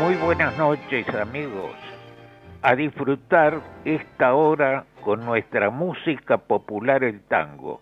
[0.00, 1.72] Muy buenas noches amigos.
[2.62, 7.80] A disfrutar esta hora con nuestra música popular el tango.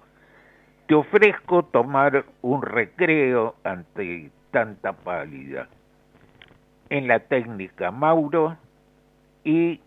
[0.87, 5.69] Te ofrezco tomar un recreo ante tanta pálida.
[6.89, 8.56] En la técnica Mauro
[9.44, 9.83] y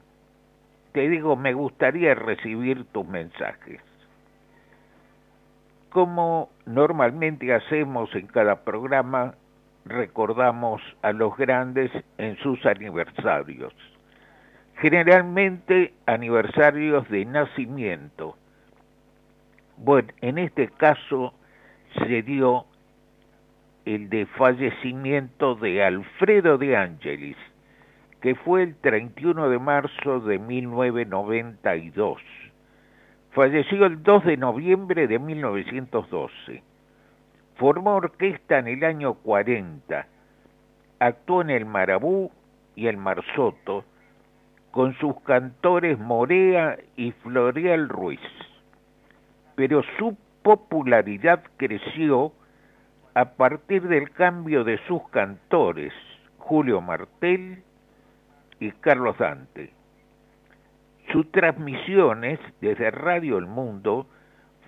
[0.91, 3.81] te digo, me gustaría recibir tus mensajes.
[5.89, 9.33] Como normalmente hacemos en cada programa,
[9.85, 13.73] recordamos a los grandes en sus aniversarios,
[14.77, 18.35] generalmente aniversarios de nacimiento.
[19.77, 21.33] Bueno, en este caso
[21.97, 22.65] se dio
[23.85, 27.37] el de fallecimiento de Alfredo de Ángelis,
[28.21, 32.21] que fue el 31 de marzo de 1992.
[33.31, 36.68] Falleció el 2 de noviembre de 1912
[37.59, 40.07] Formó orquesta en el año 40.
[40.99, 42.31] Actuó en el Marabú
[42.73, 43.83] y el Marsoto
[44.71, 48.21] con sus cantores Morea y Floreal Ruiz.
[49.55, 52.31] Pero su popularidad creció
[53.13, 55.91] a partir del cambio de sus cantores,
[56.37, 57.61] Julio Martel
[58.61, 59.73] y Carlos Dante.
[61.11, 64.07] Sus transmisiones desde Radio El Mundo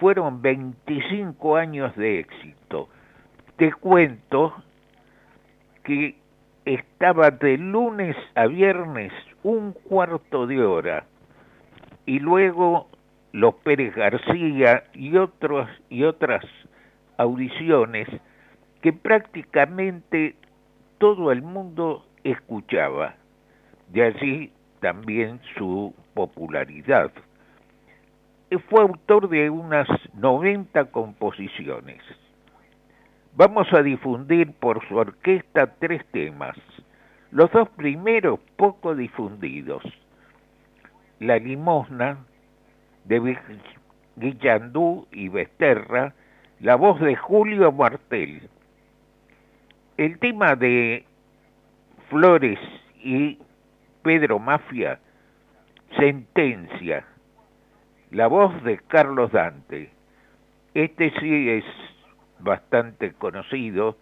[0.02, 2.90] fueron 25 años de éxito.
[3.56, 4.52] Te cuento
[5.84, 6.16] que
[6.66, 9.14] estaba de lunes a viernes
[9.44, 11.06] un cuarto de hora
[12.08, 12.90] y luego
[13.32, 16.44] los Pérez García y otros y otras
[17.18, 18.08] audiciones
[18.82, 20.36] que prácticamente
[20.98, 23.18] todo el mundo escuchaba.
[23.90, 27.12] De allí también su popularidad
[28.60, 32.02] fue autor de unas 90 composiciones.
[33.34, 36.58] Vamos a difundir por su orquesta tres temas.
[37.32, 39.84] Los dos primeros poco difundidos.
[41.20, 42.18] La limosna
[43.06, 43.38] de
[44.18, 46.14] Guillandú y Besterra,
[46.60, 48.50] la voz de Julio Martel.
[49.96, 51.06] El tema de
[52.10, 52.60] Flores
[53.02, 53.40] y
[54.04, 55.00] Pedro Mafia,
[55.98, 57.06] Sentencia,
[58.12, 59.90] la voz de Carlos Dante.
[60.74, 61.66] Este sí es
[62.40, 63.98] bastante conocido,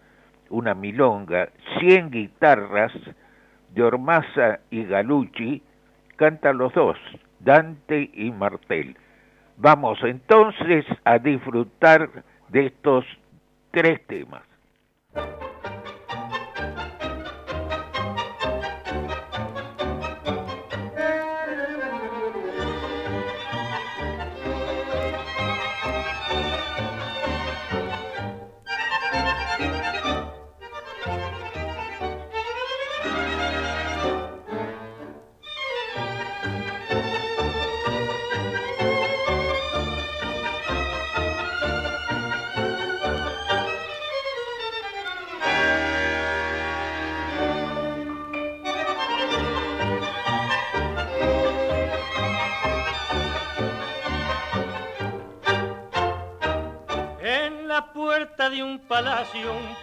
[0.50, 1.48] una milonga,
[1.78, 2.92] 100 guitarras
[3.72, 5.62] de Ormaza y Galucci,
[6.16, 6.98] cantan los dos,
[7.38, 8.96] Dante y Martel.
[9.56, 12.10] Vamos entonces a disfrutar
[12.48, 13.04] de estos
[13.70, 14.42] tres temas.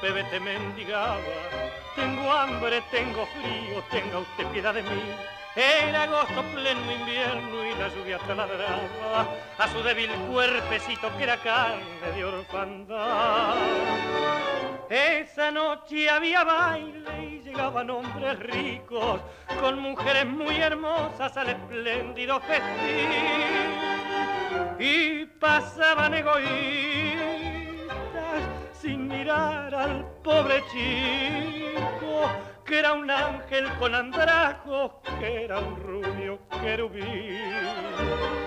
[0.08, 1.18] Un pebete mendigaba.
[1.96, 5.02] Tengo hambre, tengo frío, tenga usted piedad de mí.
[5.56, 9.28] Era agosto pleno invierno y la lluvia taladraba
[9.58, 13.56] a su débil cuerpecito que era carne de orfandad.
[14.90, 19.20] Esa noche había baile y llegaban hombres ricos
[19.60, 23.10] con mujeres muy hermosas al espléndido festín.
[24.80, 27.37] Y pasaban egoístas
[28.88, 32.32] sin mirar al pobre chico,
[32.66, 38.47] que era un ángel con andrajos, que era un rubio querubín.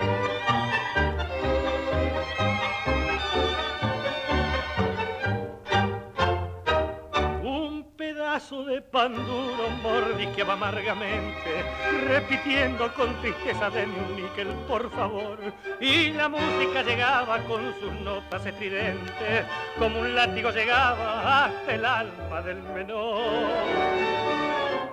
[8.51, 11.63] Vaso de pan duro mordisqueaba amargamente,
[12.07, 15.39] repitiendo con tristeza de un níquel, por favor.
[15.79, 19.45] Y la música llegaba con sus notas estridentes,
[19.77, 23.21] como un látigo llegaba hasta el alma del menor.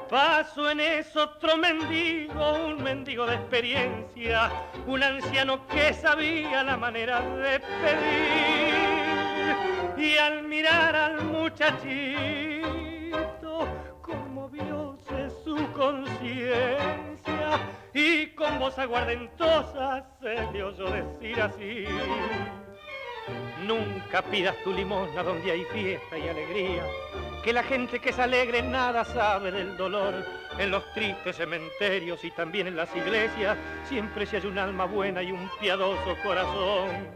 [0.08, 4.50] Paso en eso otro mendigo, un mendigo de experiencia,
[4.86, 8.78] un anciano que sabía la manera de pedir.
[9.98, 12.87] Y al mirar al conmovióse
[15.48, 17.58] su conciencia
[17.94, 21.86] y con voz aguardentosa se le oyó decir así.
[23.66, 26.82] Nunca pidas tu limosna donde hay fiesta y alegría,
[27.42, 30.26] que la gente que es alegre nada sabe del dolor.
[30.58, 35.22] En los tristes cementerios y también en las iglesias siempre se hay un alma buena
[35.22, 37.08] y un piadoso corazón.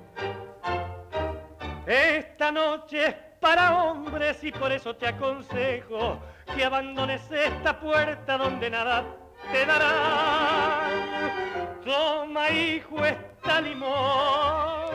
[1.87, 6.19] Esta noche es para hombres y por eso te aconsejo
[6.55, 9.05] que abandones esta puerta donde nada
[9.51, 10.89] te dará.
[11.85, 14.93] Toma, hijo, esta limosna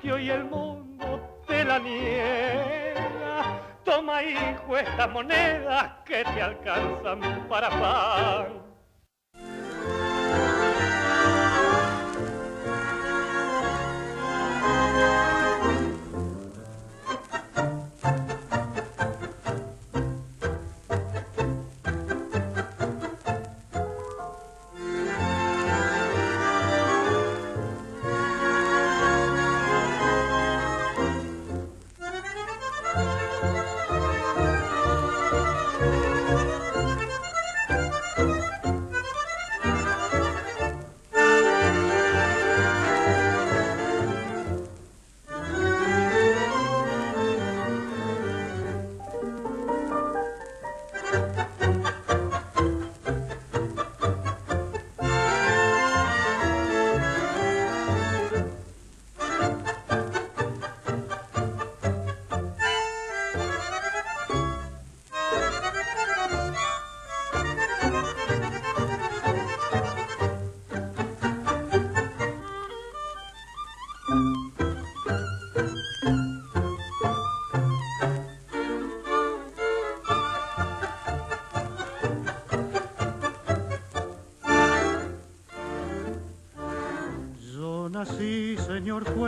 [0.00, 3.60] que hoy el mundo te la niega.
[3.84, 8.68] Toma, hijo, estas monedas que te alcanzan para pan.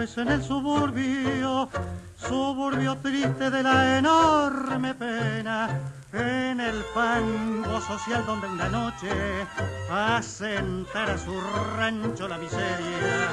[0.01, 1.69] Pues en el suburbio,
[2.17, 5.79] suburbio triste de la enorme pena,
[6.15, 9.11] en el fango social donde una noche
[9.91, 11.39] a sentar a su
[11.77, 13.29] rancho la miseria.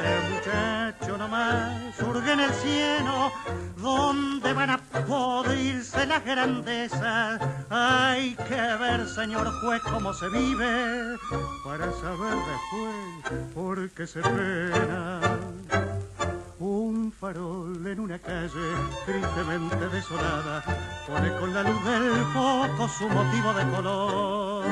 [0.00, 3.32] De muchacho nomás surge en el cielo
[3.78, 7.40] donde van a podrirse las grandezas.
[7.68, 11.16] Hay que ver señor juez cómo se vive
[11.64, 15.55] para saber después por qué se pena
[16.58, 18.50] un farol en una calle
[19.04, 20.62] tristemente desolada.
[21.06, 24.64] Pone con la luz del foco su motivo de color.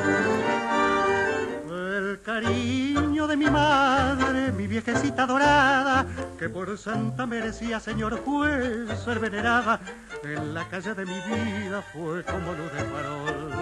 [1.69, 6.07] El cariño de mi madre, mi viejecita dorada,
[6.39, 9.81] que por santa merecía, señor juez, ser venerada,
[10.23, 13.55] en la calle de mi vida fue como luz de farol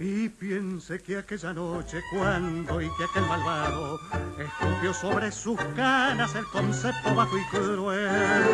[0.00, 3.98] y piense que aquella noche cuando y que aquel malvado
[4.38, 8.46] escupió sobre sus canas el concepto bajo y cruel.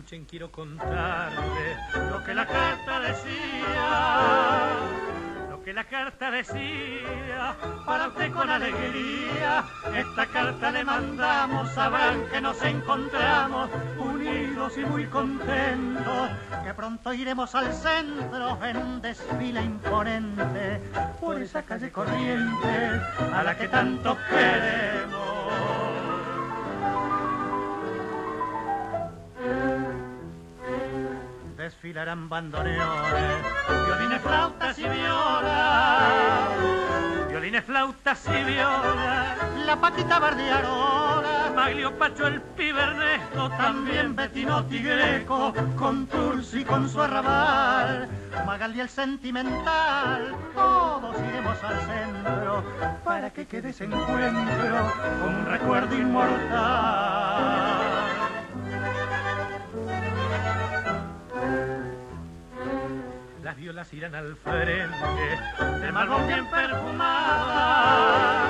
[0.00, 1.76] Escuchen, quiero contarle
[2.10, 3.88] lo que la carta decía.
[5.50, 7.54] Lo que la carta decía,
[7.84, 13.68] para usted con alegría, esta carta le mandamos, sabrán que nos encontramos
[14.76, 16.30] y muy contentos,
[16.64, 20.80] que pronto iremos al centro en un desfile imponente
[21.20, 23.00] por esa calle corriente
[23.34, 25.30] a la que tanto queremos.
[31.56, 33.44] desfilarán bandoneones,
[33.86, 36.48] violines, flautas y violas,
[37.28, 41.19] violines, flautas y violas, la patita bardiarola,
[41.54, 48.08] Maglio Pacho el pibernesco, también Betino Tigreco, con Tursi con su arrabal,
[48.46, 52.64] Magaldi el sentimental, todos iremos al centro
[53.04, 57.40] para que quede ese encuentro con un recuerdo inmortal.
[63.50, 68.46] las violas irán al frente, de malbón bien perfumada,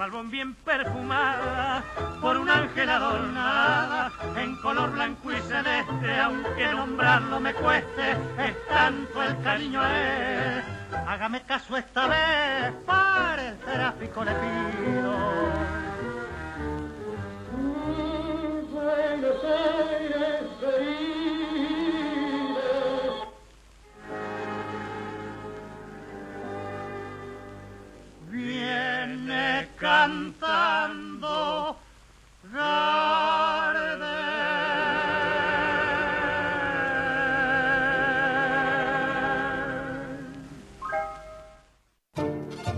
[0.00, 1.84] malbón bien perfumada,
[2.22, 9.22] por un ángel adornada, en color blanco y celeste, aunque nombrarlo me cueste, es tanto
[9.22, 10.64] el cariño es.
[11.06, 13.58] Hágame caso esta vez, para el
[14.24, 15.20] le pido.
[30.20, 31.76] Cantando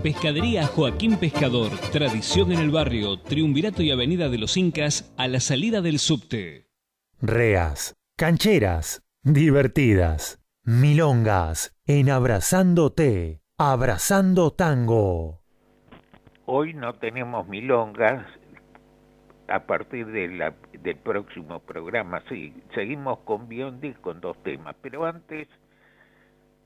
[0.03, 5.39] Pescadería Joaquín Pescador, tradición en el barrio, Triunvirato y Avenida de los Incas, a la
[5.39, 6.67] salida del subte.
[7.21, 15.42] Reas, cancheras, divertidas, milongas, en Abrazándote, Abrazando Tango.
[16.45, 18.25] Hoy no tenemos milongas,
[19.47, 25.47] a partir del próximo programa, sí, seguimos con Biondi con dos temas, pero antes,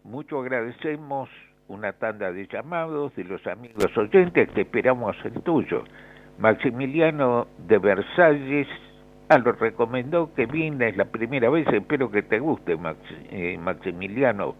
[0.03, 1.29] mucho agradecemos
[1.67, 5.83] una tanda de llamados de los amigos oyentes que esperamos el tuyo.
[6.39, 8.67] Maximiliano de Versalles
[9.29, 10.47] ah, lo recomendó que
[10.87, 12.77] es la primera vez, espero que te guste
[13.29, 14.55] eh, Maximiliano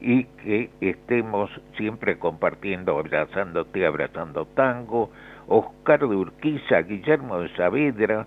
[0.00, 5.10] y que estemos siempre compartiendo, abrazándote, abrazando tango,
[5.46, 8.26] Oscar de Urquiza, Guillermo de Saavedra,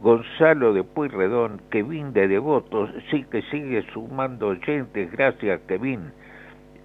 [0.00, 6.12] Gonzalo de Pueyrredón, Kevin de Devotos, sí que sigue sumando oyentes, gracias Kevin,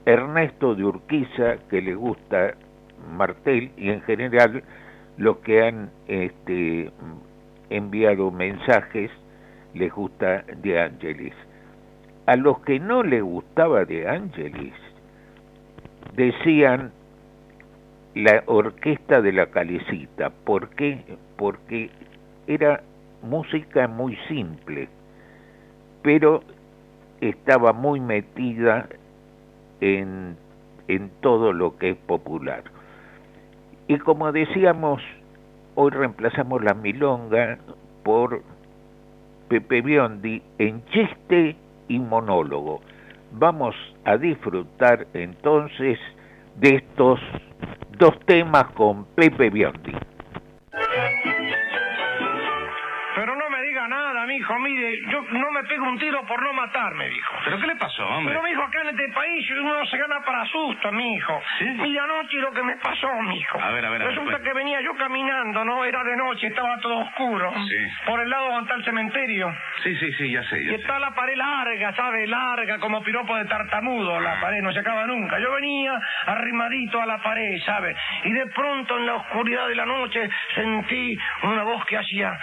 [0.06, 2.56] Ernesto de Urquiza, que le gusta
[3.16, 4.64] Martel, y en general
[5.18, 6.92] los que han este,
[7.70, 9.12] enviado mensajes
[9.76, 11.34] les gusta De Ángeles
[12.26, 14.74] a los que no le gustaba de Ángeles
[16.16, 16.92] decían
[18.16, 20.30] la orquesta de la calecita.
[20.30, 21.04] ¿Por qué?
[21.38, 21.90] Porque
[22.48, 22.82] era
[23.24, 24.88] música muy simple,
[26.02, 26.44] pero
[27.22, 28.88] estaba muy metida
[29.82, 30.36] en,
[30.88, 32.64] en todo lo que es popular.
[33.88, 35.02] Y como decíamos,
[35.76, 37.58] hoy reemplazamos la milonga
[38.04, 38.44] por
[39.50, 41.56] Pepe Biondi en chiste
[42.00, 42.82] monólogo.
[43.32, 46.00] Vamos a disfrutar entonces
[46.56, 47.20] de estos
[47.98, 49.94] dos temas con Pepe Biondi.
[54.44, 57.36] Mijo, mire, yo no me pego un tiro por no matarme, mijo.
[57.46, 58.36] ¿Pero qué le pasó, hombre?
[58.36, 61.42] Pero, mijo, acá en este país uno se gana para susto, mijo.
[61.60, 61.66] ¿Sí?
[61.66, 63.62] Y anoche lo que me pasó, mijo.
[63.62, 64.44] A ver, a ver, a ver Resulta pues.
[64.44, 65.86] que venía yo caminando, ¿no?
[65.86, 67.54] Era de noche, estaba todo oscuro.
[67.54, 68.06] Sí.
[68.06, 69.56] Por el lado donde está el cementerio.
[69.84, 72.28] Sí, sí, sí, ya sé, ya Y está la pared larga, ¿sabe?
[72.28, 74.42] Larga, como piropo de tartamudo, la ah.
[74.42, 75.40] pared, no se acaba nunca.
[75.40, 77.96] Yo venía arrimadito a la pared, ¿sabe?
[78.26, 82.38] Y de pronto, en la oscuridad de la noche, sentí una voz que hacía...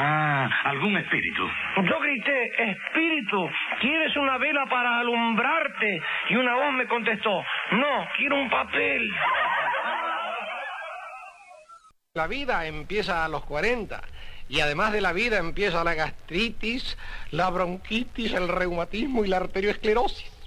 [0.00, 1.48] Ah, algún espíritu.
[1.76, 6.00] Yo grité, espíritu, ¿quieres una vela para alumbrarte?
[6.30, 9.10] Y una voz me contestó, no, quiero un papel.
[12.14, 14.00] La vida empieza a los 40
[14.48, 16.96] y además de la vida empieza la gastritis,
[17.30, 20.37] la bronquitis, el reumatismo y la arterioesclerosis.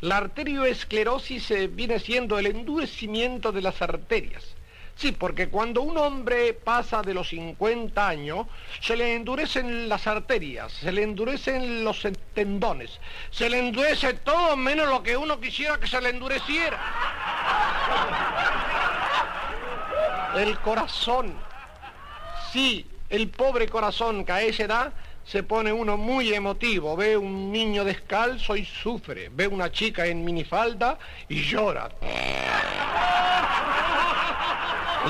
[0.00, 4.54] La arterioesclerosis eh, viene siendo el endurecimiento de las arterias.
[4.96, 8.46] Sí, porque cuando un hombre pasa de los 50 años,
[8.80, 14.88] se le endurecen las arterias, se le endurecen los tendones, se le endurece todo menos
[14.88, 16.78] lo que uno quisiera que se le endureciera.
[20.36, 21.34] El corazón.
[22.52, 24.92] Sí, el pobre corazón que a esa edad
[25.24, 30.24] se pone uno muy emotivo, ve un niño descalzo y sufre, ve una chica en
[30.24, 31.88] minifalda y llora.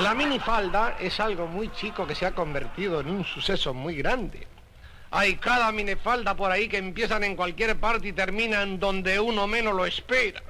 [0.01, 4.47] La minifalda es algo muy chico que se ha convertido en un suceso muy grande.
[5.11, 9.73] Hay cada minifalda por ahí que empiezan en cualquier parte y terminan donde uno menos
[9.73, 10.41] lo espera.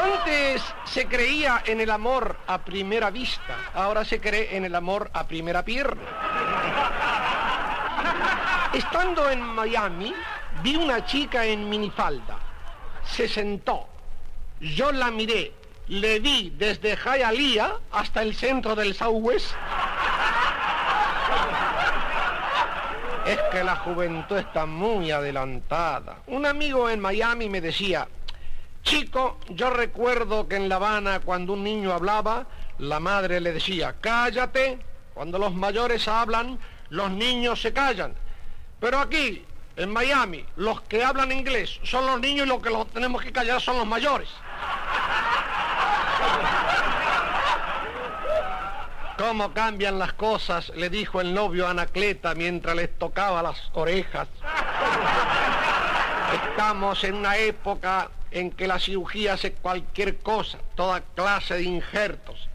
[0.00, 5.10] Antes se creía en el amor a primera vista, ahora se cree en el amor
[5.12, 7.07] a primera pierna.
[8.78, 10.14] Estando en Miami,
[10.62, 12.38] vi una chica en minifalda.
[13.04, 13.88] Se sentó.
[14.60, 15.52] Yo la miré
[15.88, 19.52] le vi desde Hialeah hasta el centro del Southwest.
[23.26, 26.18] Es que la juventud está muy adelantada.
[26.26, 28.06] Un amigo en Miami me decía,
[28.82, 32.46] chico, yo recuerdo que en La Habana cuando un niño hablaba,
[32.78, 34.78] la madre le decía, cállate.
[35.14, 36.58] Cuando los mayores hablan,
[36.90, 38.14] los niños se callan.
[38.80, 39.44] Pero aquí,
[39.76, 43.32] en Miami, los que hablan inglés son los niños y los que los tenemos que
[43.32, 44.28] callar son los mayores.
[49.18, 50.70] ¿Cómo cambian las cosas?
[50.76, 54.28] le dijo el novio a Anacleta mientras les tocaba las orejas.
[56.32, 62.47] Estamos en una época en que la cirugía hace cualquier cosa, toda clase de injertos.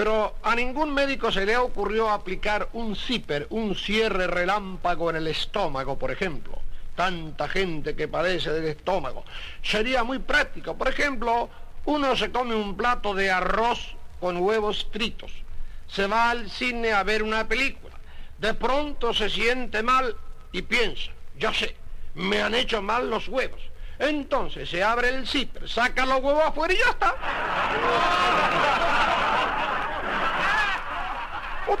[0.00, 5.26] Pero a ningún médico se le ocurrió aplicar un zipper, un cierre relámpago en el
[5.26, 6.58] estómago, por ejemplo.
[6.96, 9.26] Tanta gente que padece del estómago.
[9.62, 10.74] Sería muy práctico.
[10.74, 11.50] Por ejemplo,
[11.84, 15.32] uno se come un plato de arroz con huevos fritos
[15.86, 17.94] se va al cine a ver una película.
[18.38, 20.16] De pronto se siente mal
[20.50, 21.76] y piensa, yo sé,
[22.14, 23.60] me han hecho mal los huevos.
[23.98, 27.14] Entonces se abre el zipper, saca los huevos afuera y ya está.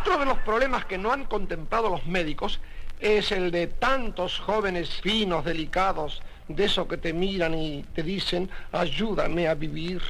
[0.00, 2.58] Otro de los problemas que no han contemplado los médicos
[3.00, 8.50] es el de tantos jóvenes finos, delicados, de esos que te miran y te dicen,
[8.72, 10.00] ayúdame a vivir.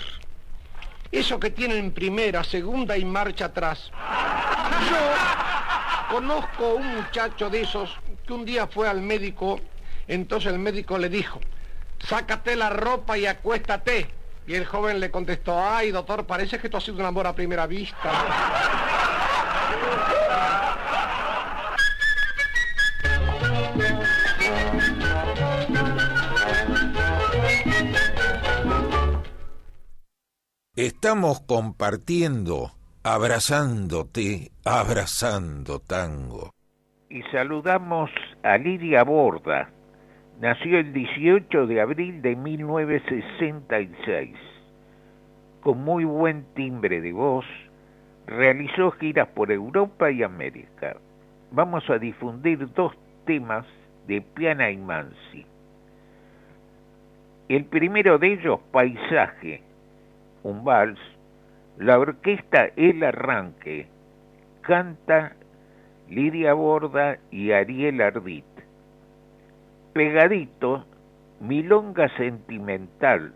[1.10, 3.90] Eso que tienen primera, segunda y marcha atrás.
[4.90, 7.90] Yo conozco un muchacho de esos
[8.24, 9.58] que un día fue al médico,
[10.06, 11.40] entonces el médico le dijo,
[11.98, 14.08] sácate la ropa y acuéstate.
[14.46, 17.34] Y el joven le contestó, ay doctor, parece que tú has sido un amor a
[17.34, 18.89] primera vista.
[30.82, 32.70] Estamos compartiendo,
[33.02, 36.54] abrazándote, abrazando tango.
[37.10, 38.08] Y saludamos
[38.42, 39.70] a Lidia Borda.
[40.40, 44.34] Nació el 18 de abril de 1966.
[45.60, 47.44] Con muy buen timbre de voz,
[48.30, 50.96] realizó giras por Europa y América.
[51.50, 52.94] Vamos a difundir dos
[53.26, 53.66] temas
[54.06, 55.44] de Piana y Mansi.
[57.48, 59.62] El primero de ellos, Paisaje,
[60.44, 61.00] un vals,
[61.78, 63.88] la orquesta El Arranque
[64.60, 65.32] canta
[66.08, 68.44] Lidia Borda y Ariel Ardit.
[69.92, 70.84] Pegadito,
[71.40, 73.32] Milonga Sentimental,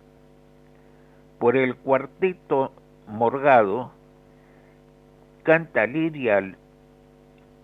[1.41, 2.73] por el cuarteto
[3.09, 3.91] Morgado,
[5.45, 6.43] canta Lidia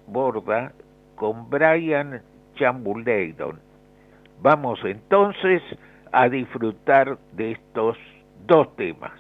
[0.07, 0.73] Borda
[1.17, 2.23] con Brian
[2.55, 3.59] Chambuleiron.
[4.41, 5.63] Vamos entonces
[6.13, 7.97] a disfrutar de estos
[8.47, 9.13] dos temas.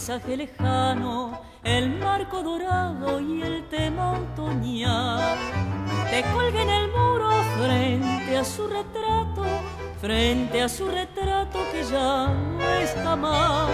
[0.00, 5.36] Paisaje lejano, el marco dorado y el tema otoñal.
[6.10, 9.44] Te colgué en el muro frente a su retrato,
[10.00, 13.68] frente a su retrato que ya no está más.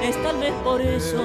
[0.00, 1.20] Es tal vez por eso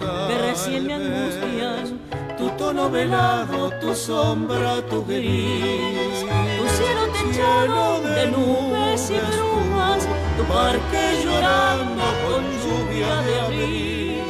[0.00, 2.00] que recién me angustian
[2.36, 6.26] tu tono velado, tu sombra, tu gris,
[6.58, 14.22] tu cielo techado de nubes y brumas, tu parque llorando con lluvia de abril.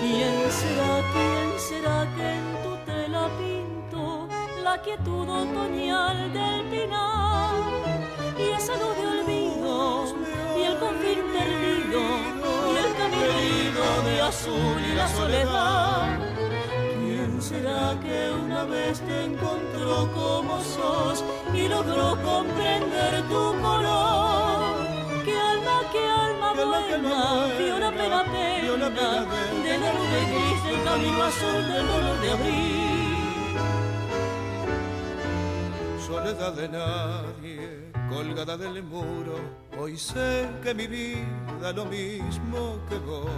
[0.00, 4.28] ¿Quién será, quién será que en tu tela pinto
[4.62, 7.54] la quietud otoñal del pinar
[8.38, 10.04] y esa luz de olvido
[10.58, 12.00] y el confín perdido
[12.72, 16.18] y el camino de azul y la soledad?
[17.00, 21.24] ¿Quién será que una vez te encontró como sos
[21.54, 24.74] y logró comprender tu color?
[25.24, 29.26] ¿Qué alma, qué alma buena vio la pena pena
[29.64, 32.84] de la nube gris del camino azul del dolor de abril?
[36.06, 39.36] soledad de nadie, colgada del muro,
[39.78, 43.30] hoy sé que mi vida lo mismo que vos.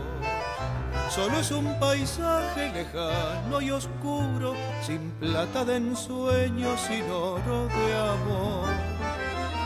[1.10, 4.54] Solo es un paisaje lejano y oscuro,
[4.84, 8.68] sin plata de ensueño, sin oro de amor.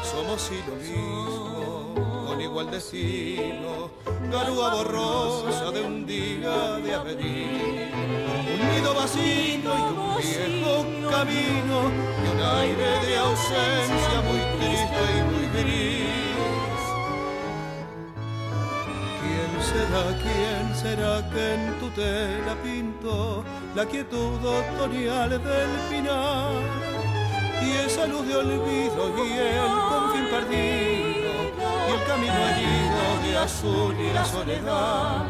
[0.05, 3.91] Somos y lo mismo, con igual destino,
[4.31, 7.91] garúa borrosa de un día de avenir.
[8.61, 11.91] Un nido vacío y un viejo camino,
[12.23, 15.90] y un aire de ausencia muy triste y muy gris.
[19.71, 26.51] Será, quién será que en tu tela pintó la quietud otoñal del pinar?
[27.63, 31.31] Y esa luz de olvido y el confín perdido,
[31.89, 35.25] y el camino herido de azul y la soledad.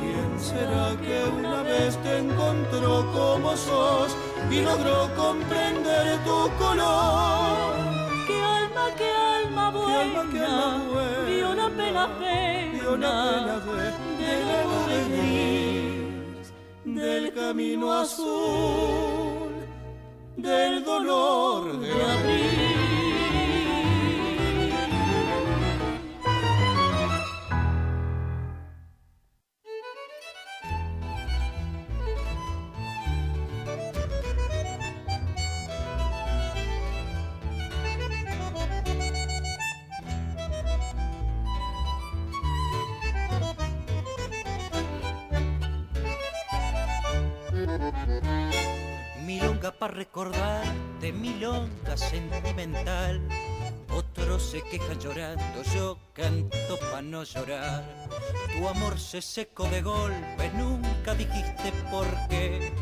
[0.00, 4.16] ¿Quién será que una vez te encontró como sos
[4.50, 7.74] y logró comprender tu color?
[8.26, 9.10] ¿Qué alma, qué
[10.00, 12.06] alma qué alma buena vio la pena
[12.72, 14.34] vio la pena pena de, de
[14.90, 16.52] la gris
[16.84, 19.52] del camino azul
[20.36, 22.71] del dolor de abril.
[50.02, 50.64] Milonga para recordar
[51.00, 53.20] de milonga sentimental.
[53.90, 57.84] Otros se quejan llorando, yo canto pa' no llorar.
[58.52, 62.72] Tu amor se secó de golpe, nunca dijiste por qué.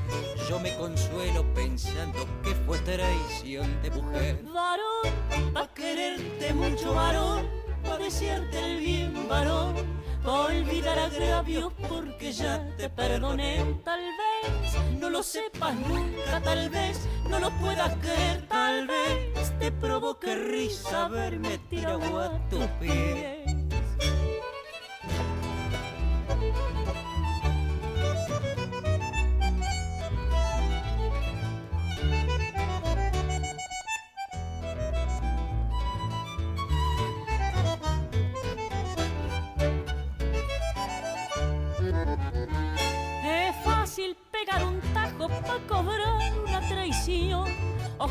[0.49, 4.43] Yo me consuelo pensando que fue traición de mujer.
[4.45, 7.49] Varón, pa' quererte mucho varón,
[7.83, 9.75] pa' desearte el bien varón,
[10.25, 13.65] olvidar agravios porque ya te perdoné.
[13.85, 19.73] Tal vez no lo sepas nunca, tal vez no lo puedas creer, tal vez te
[19.73, 23.70] provoque risa verme tirado a tus pies.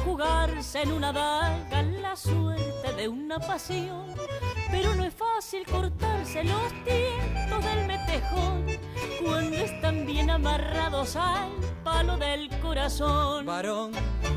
[0.09, 4.05] Jugarse en una daga la suerte de una pasión.
[4.71, 8.65] Pero no es fácil cortarse los tientos del metejón
[9.23, 11.49] cuando están bien amarrados al
[11.83, 13.45] palo del corazón.
[13.45, 13.91] Varón,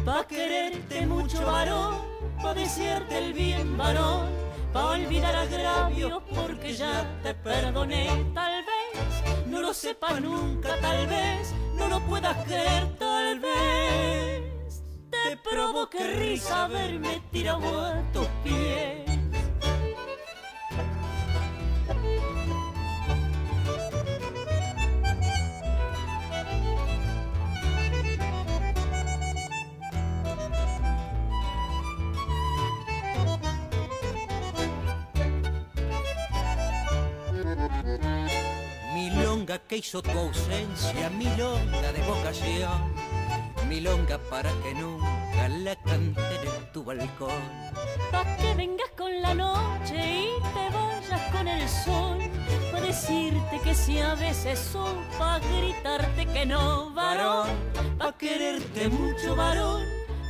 [0.05, 1.97] Pa' quererte mucho varón,
[2.43, 4.29] pa' desearte el bien varón,
[4.73, 8.09] pa' olvidar agravios porque ya te perdoné.
[8.35, 14.12] Tal vez no lo sepas nunca, tal vez no lo puedas creer, tal vez
[15.25, 19.03] te provoque risa verme tirado a tus pies.
[38.95, 43.02] Milonga que hizo tu ausencia, milonga de vocación,
[44.29, 47.43] para que nunca la canten en tu balcón.
[48.11, 52.19] Pa' que vengas con la noche y te vayas con el sol.
[52.71, 57.49] Pa' decirte que si a veces son, pa' gritarte que no, varón.
[57.99, 59.83] Pa' quererte mucho, varón.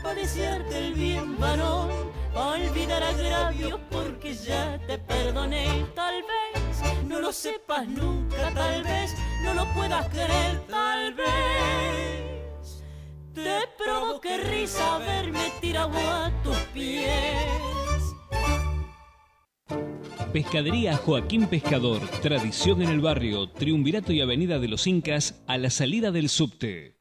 [0.05, 1.91] Pa' desearte el bien, varón.
[2.33, 5.85] Pa' olvidar agravios porque ya te perdoné.
[5.97, 12.32] Tal vez no lo sepas nunca, tal vez no lo puedas creer tal vez.
[13.35, 18.15] Te provoque risa verme tirado a tus pies.
[20.35, 25.71] Pescadería Joaquín Pescador, tradición en el barrio, Triunvirato y Avenida de los Incas, a la
[25.71, 26.97] salida del subte.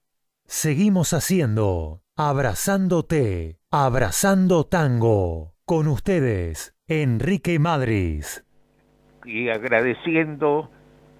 [0.46, 5.56] Seguimos haciendo Abrazándote, Abrazando Tango.
[5.65, 8.46] Con ustedes, Enrique Madris.
[9.26, 10.70] Y agradeciendo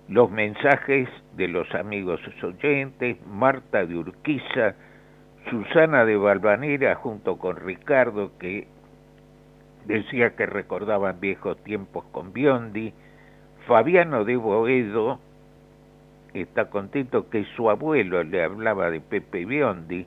[0.08, 4.76] los mensajes de los amigos oyentes, Marta de Urquiza,
[5.50, 8.68] Susana de Valvanera junto con Ricardo que
[9.86, 12.94] decía que recordaban viejos tiempos con Biondi,
[13.68, 15.20] Fabiano de Boedo
[16.34, 20.06] está contento que su abuelo le hablaba de Pepe Biondi,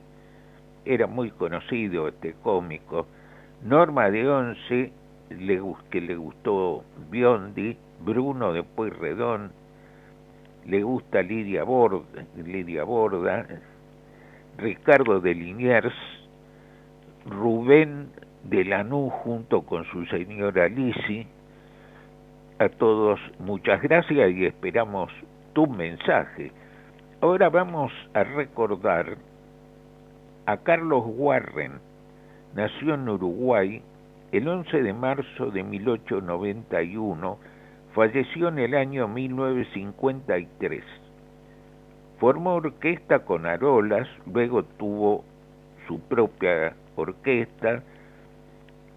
[0.85, 3.07] era muy conocido este cómico,
[3.62, 4.92] Norma de Once,
[5.31, 9.53] le, que le gustó Biondi, Bruno de Pueyrredón,
[10.66, 13.47] le gusta Lidia Borda, Lidia Borda,
[14.59, 15.95] Ricardo de Liniers,
[17.27, 18.09] Rubén
[18.45, 21.27] de Lanú junto con su señora Lisi.
[22.59, 25.11] A todos muchas gracias y esperamos
[25.53, 26.53] tu mensaje.
[27.21, 29.17] Ahora vamos a recordar
[30.47, 31.81] a Carlos Warren.
[32.55, 33.83] Nació en Uruguay
[34.33, 37.38] el 11 de marzo de 1891
[37.95, 40.83] falleció en el año 1953.
[42.25, 45.27] Formó orquesta con Arolas, luego tuvo
[45.87, 47.83] su propia orquesta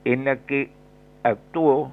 [0.05, 0.69] en la que
[1.23, 1.91] actuó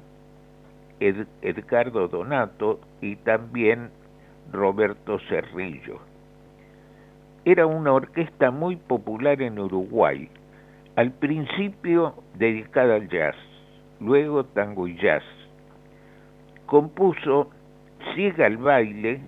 [1.01, 3.91] Ed Edgardo Donato y también
[4.53, 5.99] Roberto Cerrillo.
[7.45, 10.29] Era una orquesta muy popular en Uruguay,
[10.95, 13.35] al principio dedicada al jazz,
[13.99, 15.25] luego tango y jazz
[16.67, 17.51] compuso
[18.15, 19.21] Siga el baile,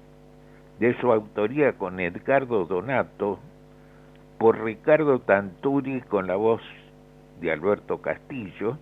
[0.79, 3.39] de su autoría con Edgardo Donato,
[4.39, 6.61] por Ricardo Tanturi con la voz
[7.41, 8.77] de Alberto Castillo,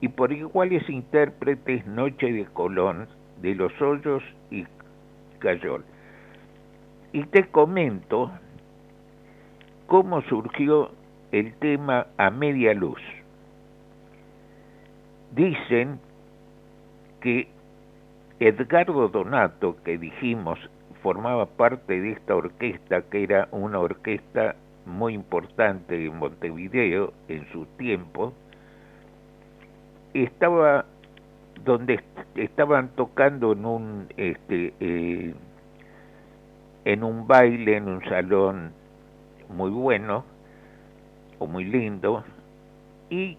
[0.00, 3.06] y por iguales intérpretes Noche de Colón,
[3.42, 4.66] de Los Hoyos y
[5.38, 5.84] Cayol.
[7.12, 8.30] Y te comento
[9.86, 10.90] cómo surgió
[11.32, 13.00] el tema a media luz.
[15.32, 16.00] Dicen
[17.20, 17.48] que
[18.40, 20.58] Edgardo Donato, que dijimos
[21.02, 24.54] formaba parte de esta orquesta, que era una orquesta
[24.86, 28.32] muy importante en Montevideo en su tiempo,
[30.14, 30.84] estaba
[31.64, 32.00] donde
[32.36, 35.34] estaban tocando en un este eh,
[36.84, 38.72] en un baile en un salón
[39.50, 40.24] muy bueno
[41.38, 42.24] o muy lindo
[43.10, 43.36] y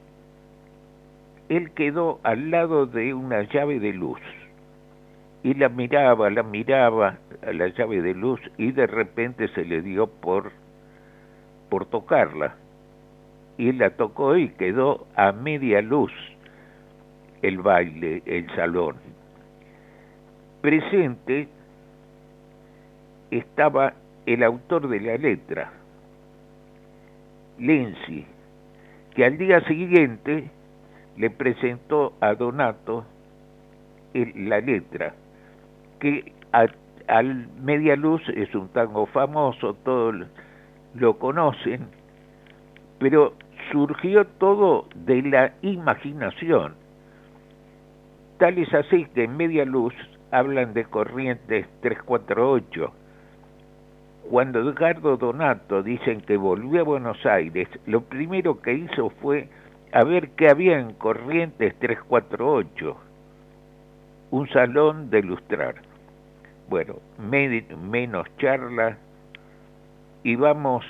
[1.50, 4.22] él quedó al lado de una llave de luz
[5.44, 10.08] y la miraba, la miraba la llave de luz y de repente se le dio
[10.08, 10.52] por
[11.70, 12.56] por tocarla
[13.58, 16.12] y la tocó y quedó a media luz
[17.42, 18.98] el baile, el salón.
[20.62, 21.48] Presente
[23.32, 23.94] estaba
[24.26, 25.72] el autor de la letra,
[27.58, 28.26] Lenzi,
[29.16, 30.50] que al día siguiente
[31.18, 33.06] le presentó a Donato
[34.14, 35.14] la letra,
[36.00, 36.34] que
[37.12, 40.16] al media luz es un tango famoso, todos
[40.96, 41.90] lo conocen,
[43.00, 43.34] pero
[43.70, 46.76] surgió todo de la imaginación.
[48.38, 49.94] Tal es así que en media luz
[50.32, 52.94] hablan de corrientes 348.
[54.30, 59.50] Cuando Edgardo Donato dicen que volvió a Buenos Aires, lo primero que hizo fue
[59.92, 62.96] a ver qué había en Corrientes 348,
[64.32, 65.91] un salón de lustrar.
[66.72, 68.98] Bueno, menos charla
[70.24, 70.86] y vamos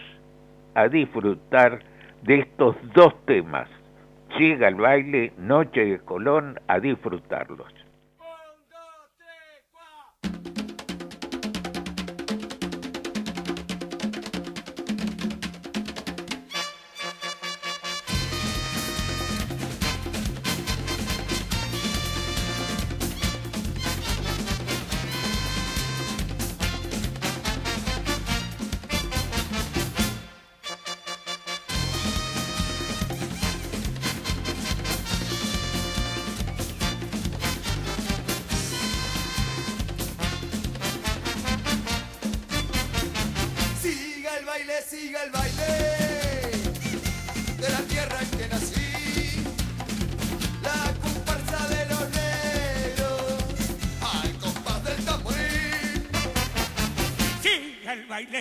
[0.75, 1.79] a disfrutar
[2.21, 3.67] de estos dos temas.
[4.37, 7.80] Llega el baile, Noche de Colón, a disfrutarlos.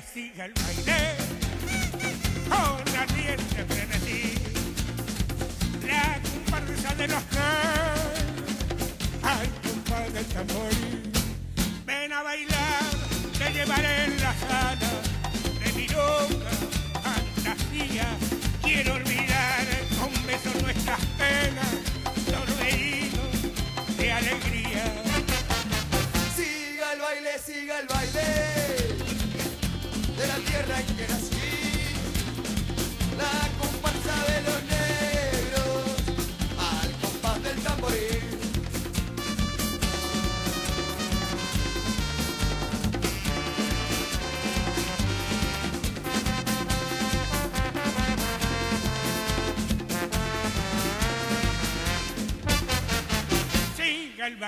[0.00, 1.09] Baile, siga el baile,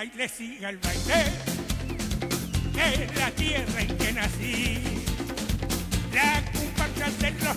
[0.02, 1.20] baile, siga el baile,
[2.74, 4.82] es la tierra en que nací.
[6.12, 7.56] La comparsa de los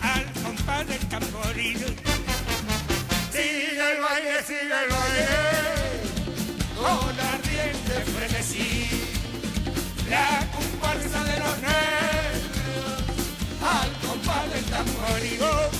[0.00, 1.78] al compás del tamboril.
[3.32, 5.26] Siga el baile, siga el baile,
[6.76, 8.88] con ardiente frenesí.
[10.08, 13.02] La comparsa de los negros,
[13.76, 15.79] al compás del tamboril.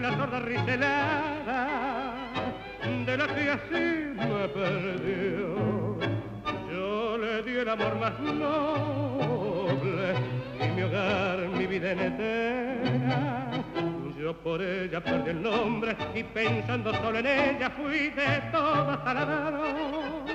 [0.00, 1.58] La sorda riselada
[3.06, 5.96] de la que así me perdió
[6.70, 10.14] yo le di el amor más noble
[10.60, 13.46] y mi hogar, mi vida entera
[14.26, 20.26] yo por ella perdí el nombre y pensando solo en ella fui de todo taladado.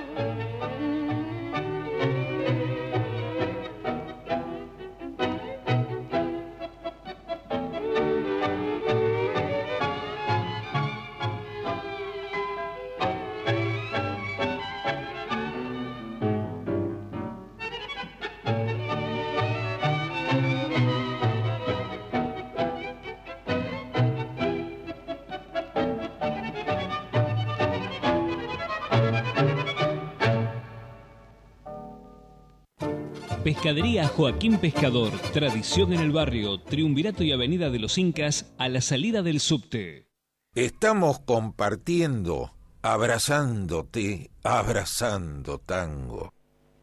[33.62, 38.80] Pescadería Joaquín Pescador, tradición en el barrio, Triunvirato y Avenida de los Incas, a la
[38.80, 40.08] salida del subte.
[40.56, 42.50] Estamos compartiendo,
[42.82, 46.32] abrazándote, abrazando tango.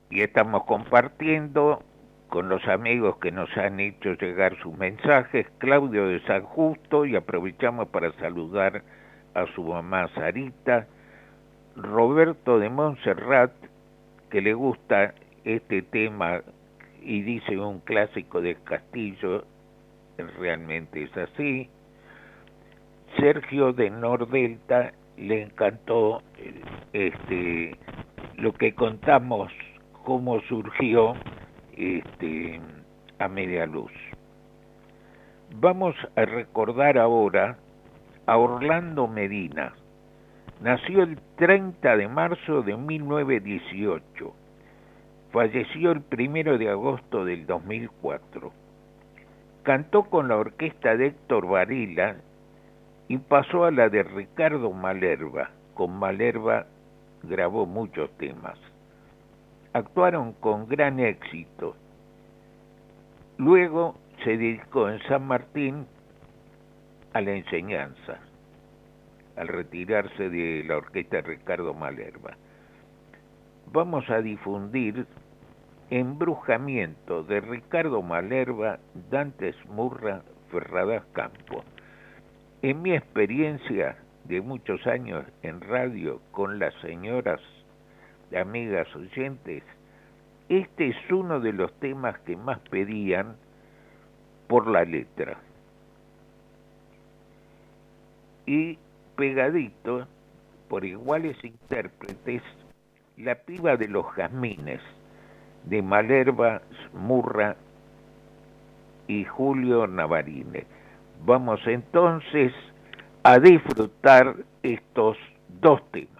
[0.09, 1.83] Y estamos compartiendo
[2.29, 7.17] con los amigos que nos han hecho llegar sus mensajes, Claudio de San Justo, y
[7.17, 8.85] aprovechamos para saludar
[9.33, 10.87] a su mamá Sarita,
[11.75, 13.51] Roberto de Montserrat,
[14.29, 15.13] que le gusta
[15.43, 16.41] este tema
[17.01, 19.45] y dice un clásico de Castillo,
[20.39, 21.69] realmente es así.
[23.17, 26.21] Sergio de Nordelta le encantó
[26.93, 27.75] este
[28.37, 29.51] lo que contamos
[30.03, 31.13] cómo surgió
[31.75, 32.61] este
[33.19, 33.91] a media luz.
[35.55, 37.57] Vamos a recordar ahora
[38.25, 39.73] a Orlando Medina.
[40.61, 44.33] Nació el 30 de marzo de 1918.
[45.31, 48.51] Falleció el 1 de agosto del 2004.
[49.61, 52.15] Cantó con la orquesta de Héctor Varela
[53.07, 55.51] y pasó a la de Ricardo Malerva.
[55.75, 56.65] Con Malerva
[57.21, 58.57] grabó muchos temas.
[59.73, 61.75] Actuaron con gran éxito.
[63.37, 65.85] Luego se dedicó en San Martín
[67.13, 68.19] a la enseñanza,
[69.37, 72.35] al retirarse de la orquesta de Ricardo Malerva.
[73.71, 75.05] Vamos a difundir
[75.91, 78.79] Embrujamiento de Ricardo Malerva,
[79.11, 81.63] Dantes Murra, Ferradas Campo.
[82.63, 87.41] En mi experiencia de muchos años en radio con las señoras
[88.35, 89.61] amigas oyentes,
[90.49, 93.35] este es uno de los temas que más pedían
[94.47, 95.37] por la letra.
[98.47, 98.79] Y
[99.15, 100.07] pegadito,
[100.69, 102.41] por iguales intérpretes,
[103.19, 104.79] La piba de los jazmines,
[105.65, 106.61] de Malerva
[106.93, 107.57] Murra
[109.09, 110.65] y Julio Navarine.
[111.25, 112.53] Vamos entonces
[113.23, 115.17] a disfrutar estos
[115.61, 116.18] dos temas.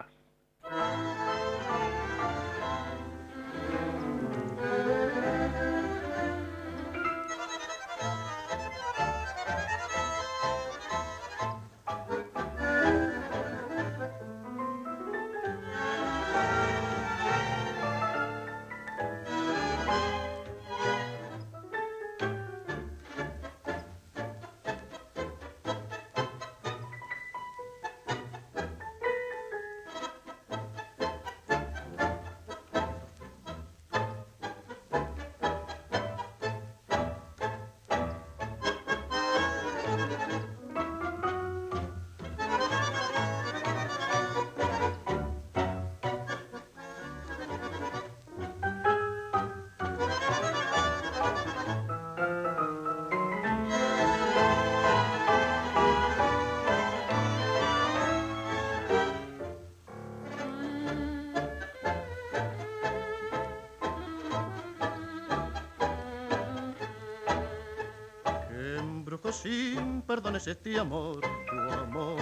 [70.10, 72.18] Perdones este amor, tu amor,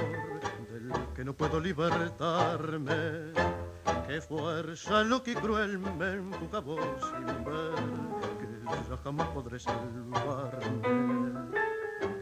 [0.69, 3.31] del que no puedo libertarme.
[4.05, 7.75] Qué fuerza lo que cruel me empuja vos sin ver
[8.39, 10.81] que ya jamás podré salvarme.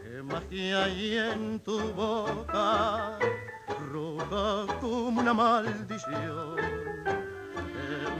[0.04, 3.18] Qué magia hay en tu boca,
[3.90, 6.54] roja como una maldición.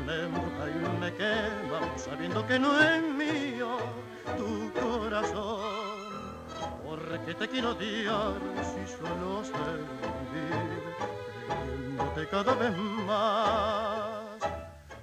[0.05, 3.77] Me y me quema sabiendo que no es mío
[4.37, 5.56] tu corazón
[7.27, 9.53] que te quiero odiar si solo sé
[10.33, 10.97] vivir
[11.49, 14.39] queriéndote cada vez más.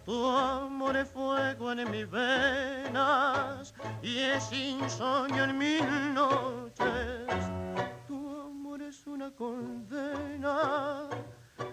[0.06, 7.28] Tu amor es fuego en mis venas y es insomnio en mis noches.
[8.08, 11.10] Tu amor es una condena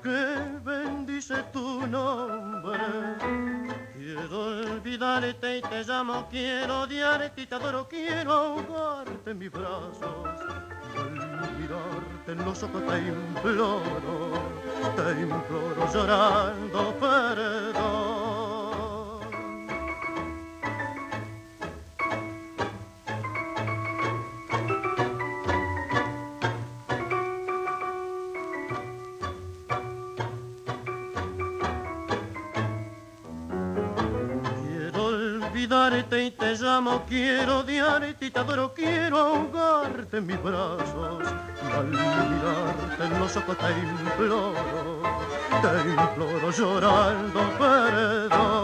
[0.03, 3.49] que bendice tu nombre.
[4.28, 10.28] Olvidarte y te llamo, quiero odiarte y te adoro, quiero ahogarte en mis brazos.
[10.96, 11.10] Al
[11.58, 14.32] mirarte en los ojos te imploro,
[14.96, 18.19] te imploro llorando perdón.
[36.01, 41.22] Y te llamo, quiero odiarte y te adoro, quiero ahogarte en mis brazos.
[41.76, 44.55] Al mirarte en los ojos te imploro,
[45.61, 48.59] te imploro llorando perdón.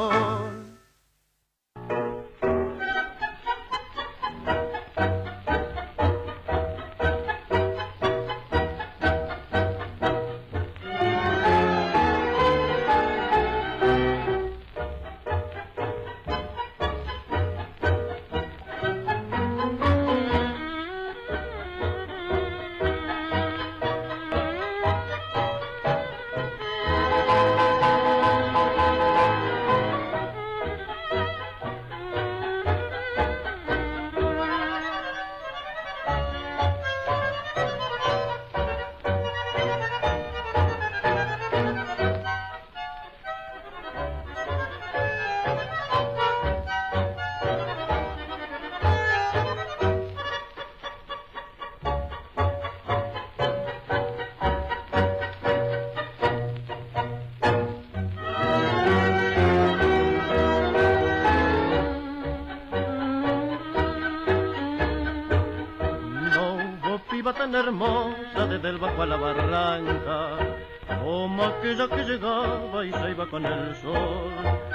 [67.61, 70.39] Hermosa desde el bajo a la barranca,
[71.03, 74.33] como aquella que llegaba y se iba con el sol.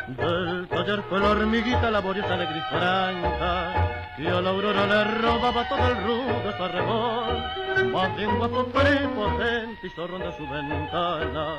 [0.07, 3.73] Del taller fue la hormiguita laboriosa de gris franca,
[4.17, 7.91] y a la aurora le robaba todo el rudo su arrebol.
[7.91, 11.55] Más de un guapo prepotente hizo ronda su ventana,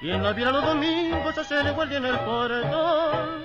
[0.00, 3.44] y en la viera los domingos se le guardia en el portón,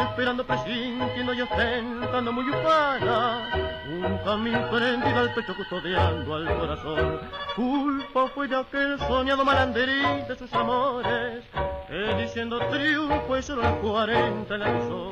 [0.00, 3.48] esperando presintiendo y ostentando muy ufana,
[3.88, 7.20] un camino prendido al pecho custodiando al corazón.
[7.54, 11.44] Culpa fue de aquel soñado malanderín de sus amores,
[11.88, 15.10] que diciendo triunfo solo las cuarenta le avisó.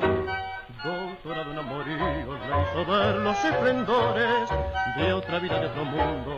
[0.83, 4.49] Doctora de un amorío le hizo ver los esplendores
[4.97, 6.37] de otra vida de otro mundo.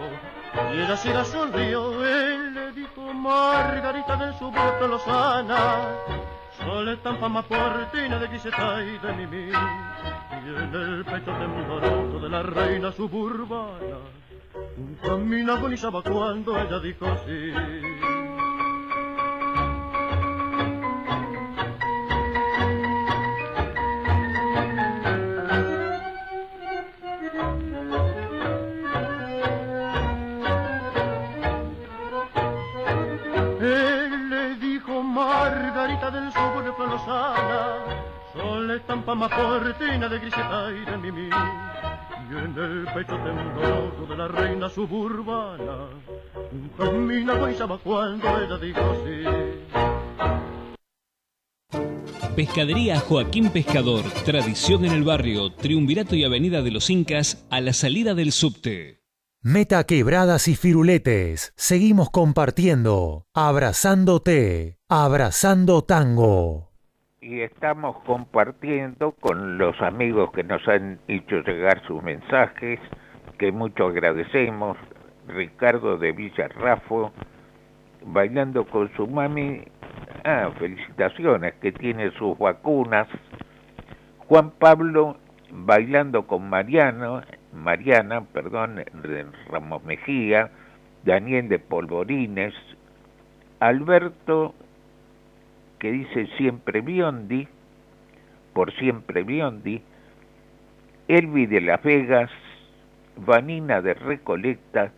[0.73, 5.89] Y ella sí la sonrió, él le dijo Margarita del suburbio Lozana.
[6.67, 12.29] Sol estampa más portina de Quiseta y de Mimi Y en el pecho tembloroso de
[12.29, 13.97] la reina suburbana
[15.01, 17.53] camino agonizaba cuando ella dijo sí
[38.77, 41.29] estampa más portina de Griseta y de Mimi.
[41.29, 45.89] Y en el pecho tembloroso de la reina suburbana,
[46.51, 49.23] un camino agonizaba cuando ella dijo sí.
[52.35, 57.73] Pescadería Joaquín Pescador, tradición en el barrio, Triunvirato y Avenida de los Incas, a la
[57.73, 59.01] salida del subte.
[59.41, 61.53] Meta quebradas y firuletes.
[61.55, 63.25] Seguimos compartiendo.
[63.33, 64.77] Abrazándote.
[64.89, 66.66] Abrazando tango.
[67.21, 72.79] Y estamos compartiendo con los amigos que nos han hecho llegar sus mensajes,
[73.37, 74.77] que mucho agradecemos.
[75.27, 77.11] Ricardo de Villarrafo,
[78.05, 79.63] bailando con su mami.
[80.23, 83.07] Ah, felicitaciones, que tiene sus vacunas.
[84.27, 85.17] Juan Pablo
[85.49, 87.21] bailando con Mariano,
[87.53, 90.51] Mariana, perdón, de Ramos Mejía,
[91.03, 92.53] Daniel de Polvorines,
[93.59, 94.53] Alberto
[95.79, 97.47] que dice siempre Biondi,
[98.53, 99.81] por siempre Biondi,
[101.07, 102.31] Elvi de Las Vegas,
[103.15, 104.91] Vanina de Recolecta,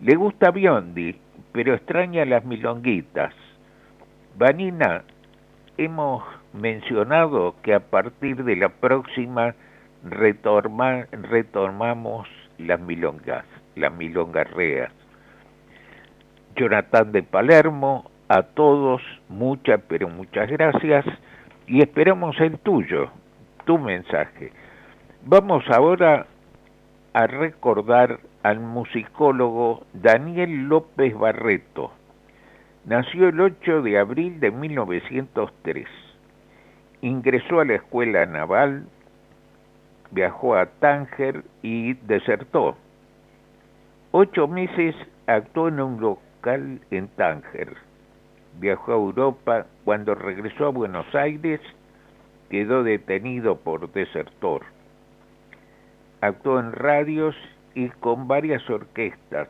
[0.00, 1.16] le gusta Biondi,
[1.52, 3.34] pero extraña las milonguitas.
[4.36, 5.02] Vanina,
[5.76, 6.22] hemos
[6.52, 9.54] mencionado que a partir de la próxima
[10.02, 11.08] retomamos
[12.58, 13.44] las milongas,
[13.74, 14.92] las milongarreas.
[16.56, 21.04] Jonathan de Palermo, a todos muchas, pero muchas gracias
[21.66, 23.10] y esperamos el tuyo,
[23.64, 24.52] tu mensaje.
[25.24, 26.26] Vamos ahora
[27.14, 31.90] a recordar al musicólogo Daniel López Barreto.
[32.84, 35.86] Nació el 8 de abril de 1903.
[37.00, 38.86] Ingresó a la escuela naval,
[40.10, 42.76] viajó a Tánger y desertó.
[44.10, 44.94] Ocho meses
[45.26, 47.87] actuó en un local en Tánger
[48.58, 51.60] viajó a Europa, cuando regresó a Buenos Aires
[52.50, 54.62] quedó detenido por desertor.
[56.20, 57.36] Actuó en radios
[57.74, 59.48] y con varias orquestas.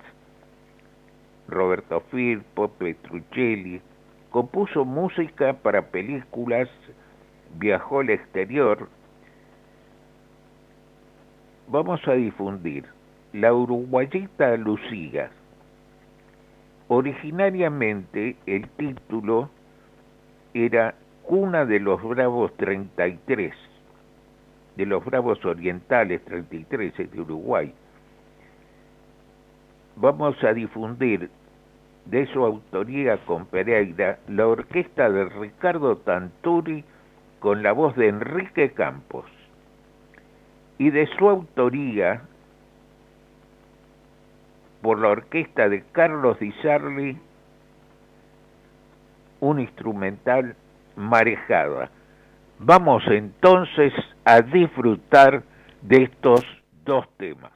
[1.48, 3.80] Roberto Firpo, Petruccelli,
[4.30, 6.68] compuso música para películas,
[7.54, 8.88] viajó al exterior.
[11.68, 12.84] Vamos a difundir
[13.32, 15.30] La Uruguayita Lucía,
[16.88, 19.50] Originariamente el título
[20.54, 23.52] era Cuna de los Bravos 33,
[24.76, 27.74] de los Bravos Orientales 33 de Uruguay.
[29.96, 31.28] Vamos a difundir
[32.06, 36.84] de su autoría con Pereira la orquesta de Ricardo Tanturi
[37.38, 39.26] con la voz de Enrique Campos
[40.78, 42.22] y de su autoría
[44.82, 47.18] por la orquesta de Carlos Di Sarli,
[49.40, 50.56] un instrumental
[50.96, 51.90] marejada.
[52.58, 53.92] Vamos entonces
[54.24, 55.42] a disfrutar
[55.82, 56.44] de estos
[56.84, 57.52] dos temas.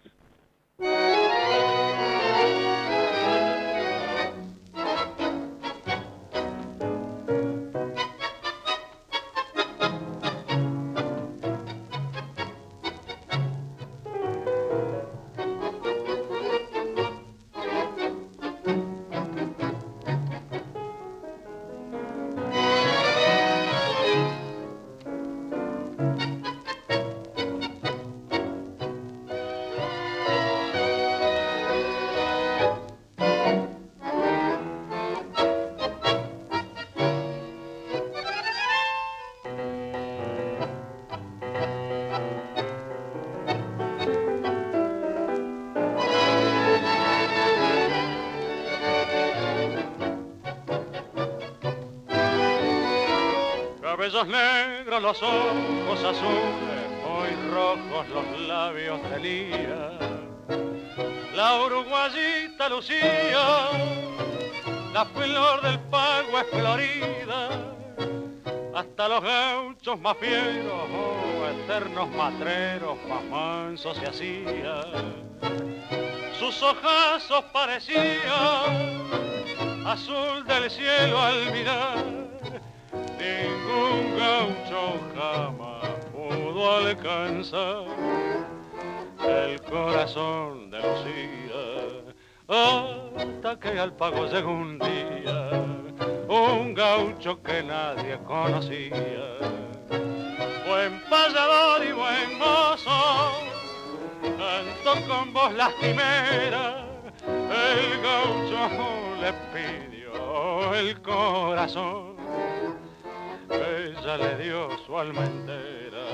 [54.02, 59.92] Cabellos negros, los ojos azules, muy rojos los labios de Lía.
[61.36, 63.68] La uruguayita Lucía,
[64.92, 67.48] la flor del pago es florida,
[68.74, 75.30] hasta los gauchos más fieros, oh, eternos matreros, más mansos se hacían.
[76.40, 78.02] Sus ojazos parecían
[79.86, 82.11] azul del cielo al mirar,
[83.22, 84.80] ningún gaucho
[85.14, 87.84] jamás pudo alcanzar
[89.20, 91.62] el corazón de Lucía,
[92.48, 95.50] hasta que al pago llegó un día,
[96.28, 99.38] un gaucho que nadie conocía,
[100.66, 103.32] buen payador y buen mozo,
[104.22, 106.84] cantó con voz lastimera,
[107.26, 108.60] el gaucho
[109.20, 112.16] le pidió el corazón,
[113.52, 116.04] ella le dio su alma entera.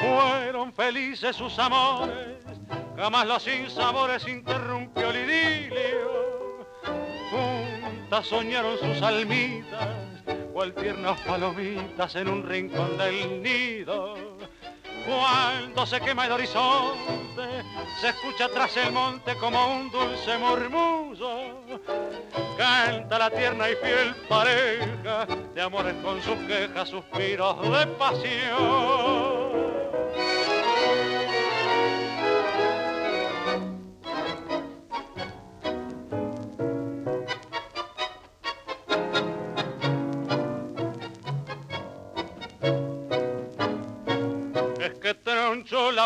[0.00, 2.38] Fueron felices sus amores,
[2.96, 6.66] jamás los sinsabores interrumpió el idilio.
[7.30, 9.88] Juntas soñaron sus almitas,
[10.52, 14.14] cual tiernas palomitas en un rincón del nido.
[15.06, 17.62] Cuando se quema el horizonte,
[18.00, 21.60] se escucha tras el monte como un dulce murmullo.
[22.56, 29.35] Canta la tierna y fiel pareja de amores con sus quejas, suspiros de pasión.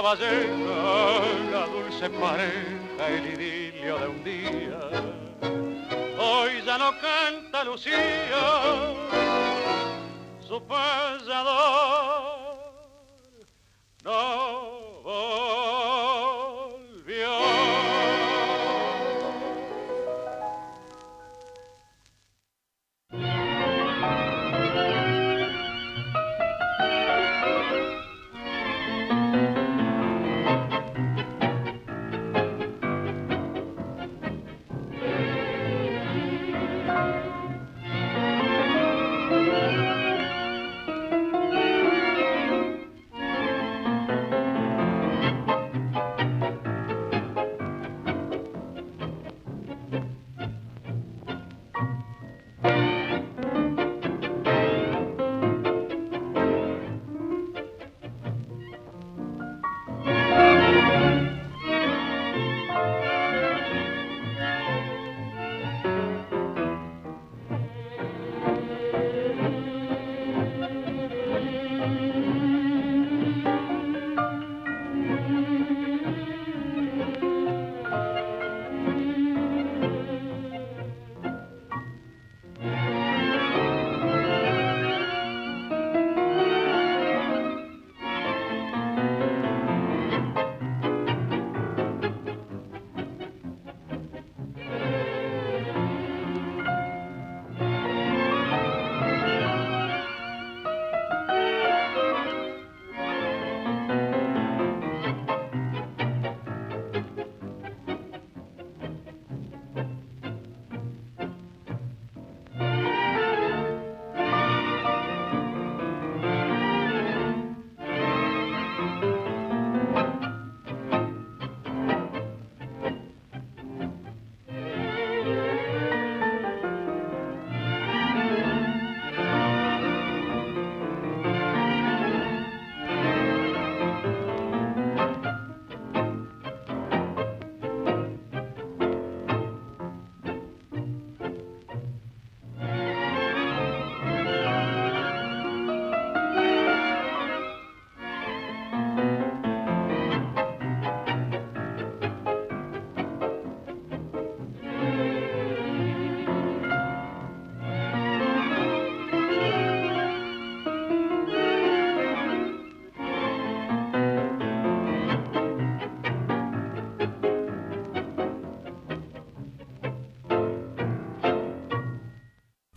[0.03, 0.15] La
[1.53, 4.81] la dulce pareja, el idilio de un día.
[6.19, 8.95] Hoy ya no canta Lucía,
[10.49, 12.01] su payador
[14.03, 14.40] no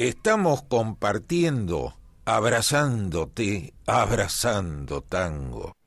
[0.04, 1.94] Estamos compartiendo,
[2.26, 5.78] abrazándote, abrazando tango.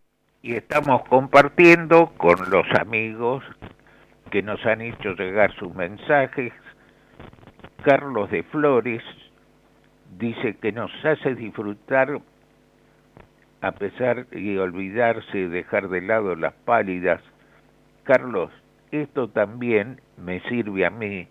[0.40, 3.44] y estamos compartiendo con los amigos
[4.30, 6.54] que nos han hecho llegar sus mensajes.
[7.84, 9.02] Carlos de Flores
[10.18, 12.18] dice que nos hace disfrutar
[13.60, 17.20] a pesar de olvidarse, dejar de lado las pálidas.
[18.04, 18.50] Carlos,
[18.92, 21.28] esto también me sirve a mí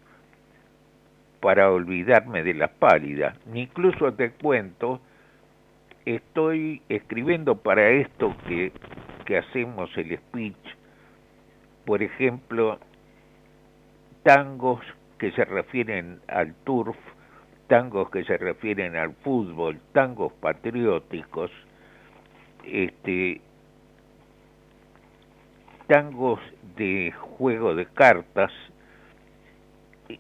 [1.40, 3.38] para olvidarme de las pálidas.
[3.54, 5.00] Incluso te cuento,
[6.06, 8.72] estoy escribiendo para esto que,
[9.26, 10.76] que hacemos el speech,
[11.86, 12.80] por ejemplo,
[14.24, 14.82] tangos
[15.20, 16.98] que se refieren al turf,
[17.68, 21.52] tangos que se refieren al fútbol, tangos patrióticos,
[22.64, 23.42] este,
[25.88, 26.40] tangos
[26.76, 28.52] de juego de cartas.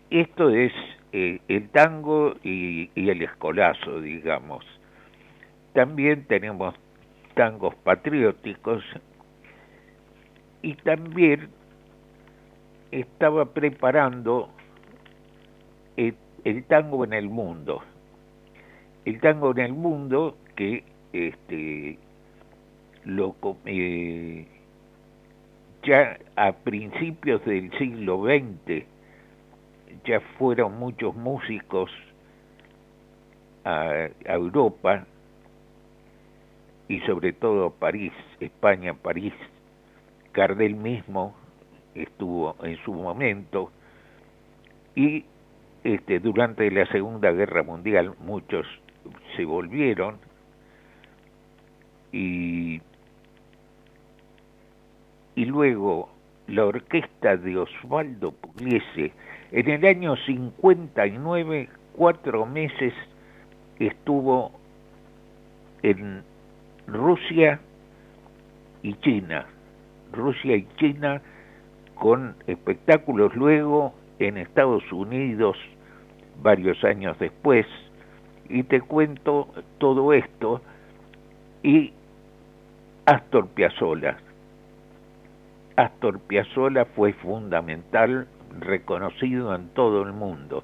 [0.10, 0.72] Esto es
[1.18, 4.66] eh, el tango y, el escolazo, digamos.
[5.72, 6.76] También tenemos
[7.36, 8.84] tangos patrióticos
[10.62, 11.48] y también
[12.92, 14.50] estaba preparando
[15.96, 17.82] el, el, tango en el mundo.
[19.06, 21.98] El tango en el mundo que este,
[23.06, 24.46] lo, eh,
[25.82, 28.95] ya a principios del siglo XX
[30.06, 31.92] ya fueron muchos músicos
[33.64, 35.06] a, Europa
[36.88, 39.34] y sobre todo París, España, París.
[40.34, 41.36] Gardel mismo
[41.94, 43.72] estuvo en su momento
[44.96, 45.26] y
[45.84, 48.68] este, durante la Segunda Guerra Mundial muchos
[49.36, 50.18] se volvieron
[52.12, 52.82] y
[55.36, 56.10] y luego
[56.48, 59.12] la orquesta de Osvaldo Pugliese.
[59.52, 62.94] En el año 59, cuatro meses
[63.80, 64.52] estuvo
[65.84, 66.24] en
[66.88, 67.60] Rusia
[68.82, 69.46] y China.
[70.12, 71.22] Rusia y China
[71.96, 75.58] con espectáculos luego en Estados Unidos
[76.42, 77.66] varios años después.
[78.50, 79.48] Y te cuento
[79.80, 80.62] todo esto
[81.64, 81.92] y
[83.06, 84.18] Astor Piazzolla
[85.76, 88.28] Astor Piazzolla fue fundamental,
[88.60, 90.64] reconocido en todo el mundo.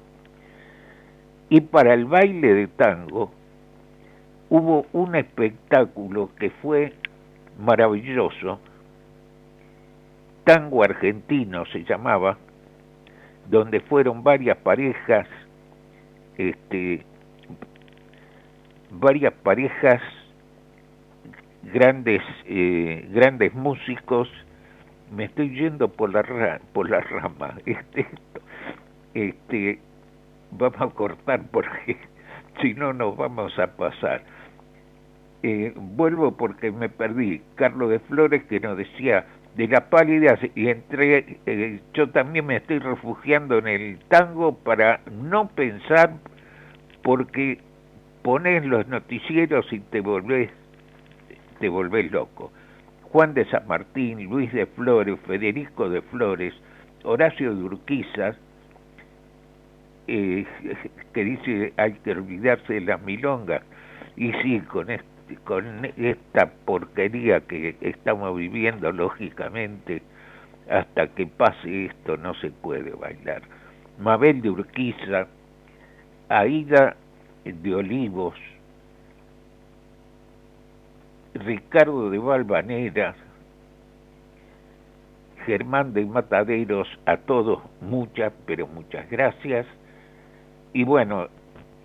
[1.48, 3.32] Y para el baile de tango
[4.48, 6.94] hubo un espectáculo que fue
[7.58, 8.60] maravilloso,
[10.44, 12.36] Tango Argentino se llamaba,
[13.48, 15.26] donde fueron varias parejas,
[16.36, 17.04] este,
[18.90, 20.02] varias parejas,
[21.62, 24.28] grandes, eh, grandes músicos,
[25.14, 28.06] me estoy yendo por la por la rama este
[29.14, 29.78] este
[30.52, 31.96] vamos a cortar porque
[32.60, 34.22] si no nos vamos a pasar.
[35.44, 40.68] Eh, vuelvo porque me perdí Carlos de Flores que nos decía de la pálida y
[40.68, 46.14] entre eh, yo también me estoy refugiando en el tango para no pensar
[47.02, 47.58] porque
[48.22, 50.48] pones los noticieros y te volvés
[51.58, 52.52] te volvés loco
[53.12, 56.54] Juan de San Martín, Luis de Flores, Federico de Flores,
[57.04, 58.34] Horacio de Urquiza,
[60.08, 60.46] eh,
[61.12, 63.62] que dice hay que olvidarse de las milongas,
[64.16, 70.02] y sí, con, este, con esta porquería que estamos viviendo, lógicamente,
[70.70, 73.42] hasta que pase esto no se puede bailar.
[73.98, 75.26] Mabel de Urquiza,
[76.30, 76.96] Aida
[77.44, 78.36] de Olivos,
[81.34, 83.14] Ricardo de Valvanera,
[85.46, 89.66] Germán de Mataderos, a todos muchas, pero muchas gracias.
[90.72, 91.28] Y bueno,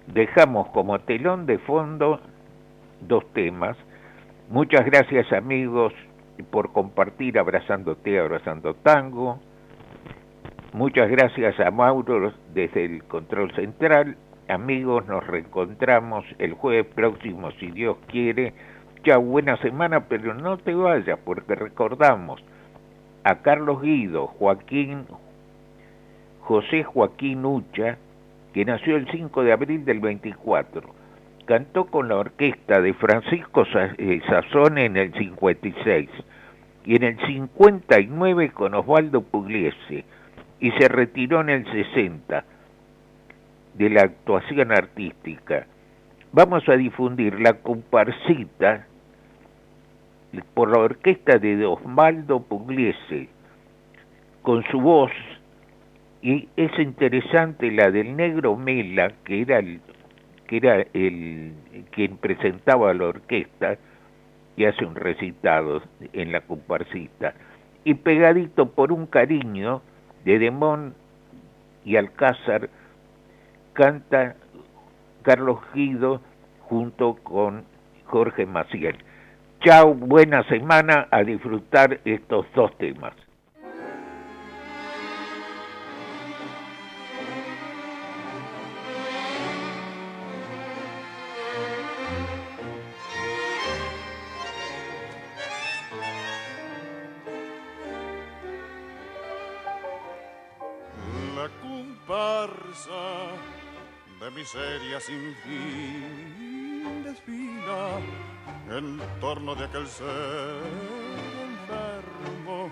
[0.07, 2.19] dejamos como telón de fondo
[3.01, 3.77] dos temas.
[4.49, 5.93] Muchas gracias amigos
[6.51, 9.39] por compartir Abrazándote, Abrazando Tango.
[10.73, 14.17] Muchas gracias a Mauro desde el Control Central.
[14.47, 18.53] Amigos, nos reencontramos el jueves próximo, si Dios quiere
[19.15, 22.43] buena semana, pero no te vayas porque recordamos
[23.23, 25.05] a Carlos Guido, Joaquín,
[26.41, 27.97] José Joaquín Ucha,
[28.53, 30.93] que nació el 5 de abril del 24.
[31.45, 33.63] Cantó con la orquesta de Francisco
[33.97, 36.09] eh, Sazón en el 56
[36.85, 40.03] y en el 59 con Osvaldo Pugliese
[40.59, 42.43] y se retiró en el 60
[43.75, 45.67] de la actuación artística.
[46.31, 48.87] Vamos a difundir la comparsita
[50.53, 53.29] por la orquesta de Osvaldo Pugliese,
[54.41, 55.11] con su voz,
[56.21, 59.81] y es interesante la del negro Mela, que era el,
[60.47, 61.53] que era el
[61.91, 63.77] quien presentaba la orquesta
[64.55, 65.81] y hace un recitado
[66.13, 67.33] en la comparsita,
[67.83, 69.81] y pegadito por un cariño
[70.25, 70.95] de Demón
[71.85, 72.69] y Alcázar
[73.73, 74.35] canta
[75.21, 76.21] Carlos Guido
[76.61, 77.63] junto con
[78.05, 78.97] Jorge Maciel.
[79.59, 83.13] Chao, buena semana a disfrutar estos dos temas.
[101.35, 102.91] La comparsa
[104.19, 105.86] de miseria sin fin
[109.55, 110.61] de aquel ser
[111.41, 112.69] enfermo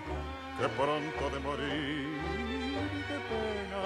[0.58, 2.20] que pronto de morir
[3.08, 3.84] de pena.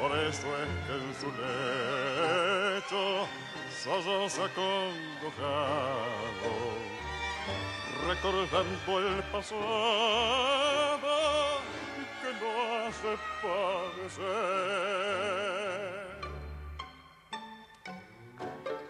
[0.00, 3.02] Por eso es que en su lecho
[3.84, 5.72] solloza acongojado,
[8.08, 11.10] recordando el pasado
[12.22, 12.50] que lo
[12.86, 14.40] hace padecer.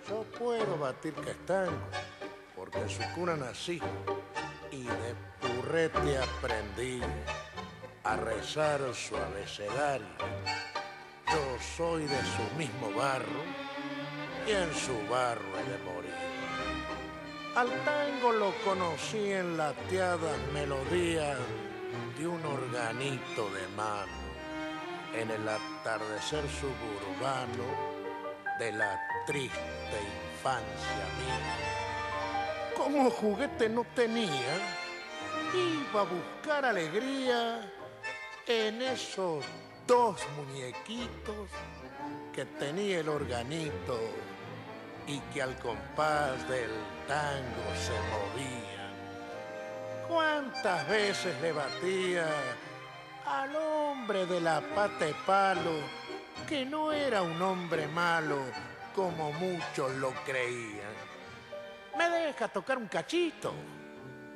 [0.08, 1.86] Yo puedo batir castango,
[2.70, 3.80] porque en su cuna nací
[4.70, 7.00] y de purrete aprendí
[8.04, 10.06] a rezar su abecedario.
[11.26, 13.42] Yo soy de su mismo barro
[14.46, 16.14] y en su barro he de morir.
[17.54, 21.38] Al tango lo conocí en lateadas melodías
[22.18, 24.12] de un organito de mano,
[25.14, 27.64] en el atardecer suburbano
[28.58, 29.58] de la triste
[30.38, 31.79] infancia mía.
[32.82, 34.56] Como juguete no tenía,
[35.54, 37.70] iba a buscar alegría
[38.46, 39.44] en esos
[39.86, 41.50] dos muñequitos
[42.32, 44.00] que tenía el organito
[45.06, 46.70] y que al compás del
[47.06, 48.94] tango se movían.
[50.08, 52.26] ¿Cuántas veces le batía
[53.26, 55.82] al hombre de la pata de palo
[56.48, 58.38] que no era un hombre malo
[58.94, 60.99] como muchos lo creían?
[61.96, 63.52] Me deja tocar un cachito.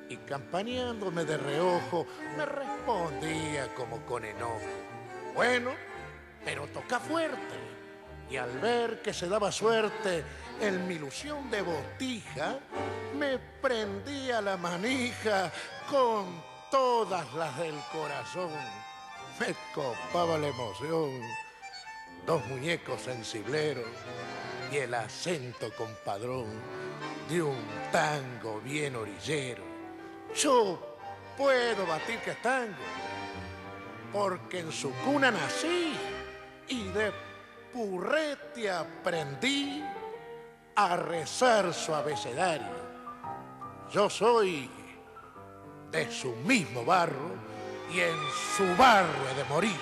[0.09, 4.61] Y campaneándome de reojo, me respondía como con enojo.
[5.35, 5.71] Bueno,
[6.45, 7.55] pero toca fuerte.
[8.31, 10.25] Y al ver que se daba suerte
[10.61, 12.59] en mi ilusión de botija,
[13.19, 15.51] me prendía la manija
[15.91, 18.51] con todas las del corazón.
[19.41, 21.11] Me copaba la emoción.
[22.27, 23.87] Dos muñecos sensibleros
[24.73, 26.47] y el acento compadrón
[27.29, 29.63] de un tango bien orillero.
[30.35, 30.97] Yo
[31.37, 32.75] puedo batir castango,
[34.13, 35.95] porque en su cuna nací
[36.69, 37.13] y de
[37.73, 39.83] purrete aprendí
[40.77, 42.85] a rezar su abecedario.
[43.93, 44.71] Yo soy
[45.91, 47.35] de su mismo barro
[47.93, 48.17] y en
[48.57, 49.77] su barro he de morir.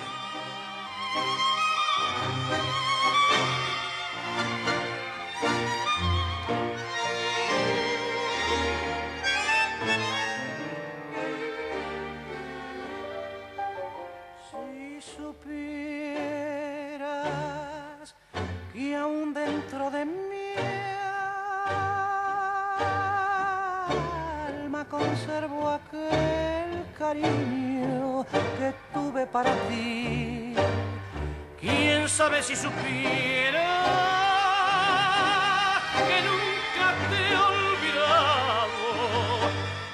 [24.85, 28.25] Conservo aquel cariño
[28.57, 30.53] que tuve para ti.
[31.59, 33.79] ¿Quién sabe si supiera
[36.07, 38.85] que nunca te he olvidado?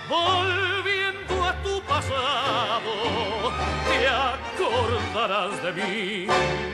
[0.10, 2.94] Volviendo a tu pasado,
[3.88, 6.69] te acordarás de mí.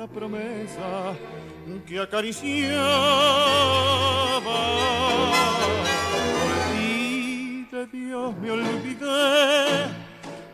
[0.00, 1.14] Esa promesa
[1.86, 2.80] que acariciaba.
[6.12, 9.88] Por ti de Dios me olvidé,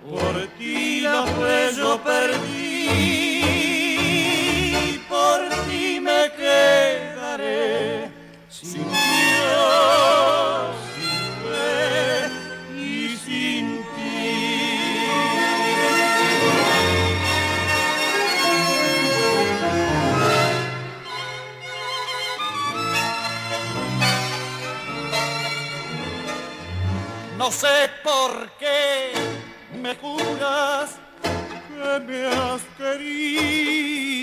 [0.05, 3.39] por ti la fe yo perdí,
[5.09, 8.11] por ti me quedaré
[8.49, 10.06] sin Dios,
[27.47, 29.13] No sé por qué
[29.81, 34.17] me juras que me has querido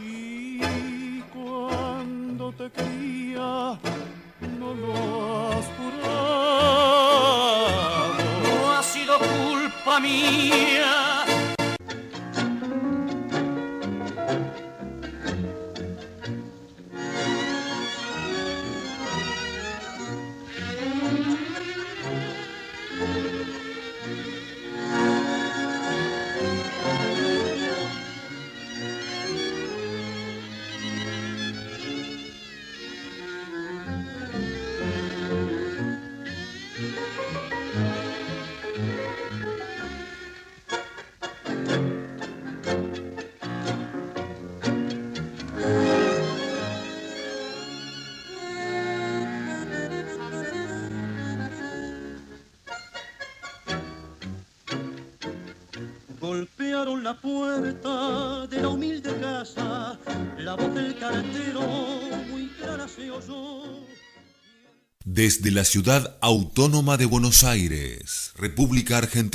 [0.00, 3.76] y cuando te quería
[4.60, 4.92] no lo
[5.48, 6.10] has jurado.
[8.44, 11.29] No ha sido culpa mía.
[56.80, 59.98] Golpearon la puerta de la humilde casa,
[60.38, 61.60] la voz del cartero
[62.30, 63.64] muy clara se oyó.
[65.04, 69.30] Desde la ciudad autónoma de Buenos Aires, República Argentina.